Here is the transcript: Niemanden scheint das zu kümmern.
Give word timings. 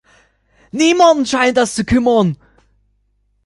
Niemanden 0.73 1.27
scheint 1.27 1.57
das 1.57 1.75
zu 1.75 1.85
kümmern. 1.85 2.35